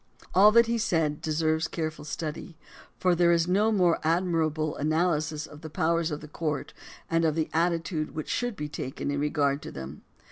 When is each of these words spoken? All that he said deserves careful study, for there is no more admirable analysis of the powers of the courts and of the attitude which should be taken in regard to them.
All 0.33 0.51
that 0.53 0.65
he 0.65 0.79
said 0.79 1.21
deserves 1.21 1.67
careful 1.67 2.05
study, 2.05 2.57
for 2.97 3.13
there 3.13 3.31
is 3.31 3.47
no 3.47 3.71
more 3.71 3.99
admirable 4.03 4.75
analysis 4.77 5.45
of 5.45 5.61
the 5.61 5.69
powers 5.69 6.09
of 6.09 6.21
the 6.21 6.27
courts 6.27 6.73
and 7.07 7.23
of 7.23 7.35
the 7.35 7.51
attitude 7.53 8.15
which 8.15 8.27
should 8.27 8.55
be 8.55 8.67
taken 8.67 9.11
in 9.11 9.19
regard 9.19 9.61
to 9.61 9.71
them. 9.71 10.01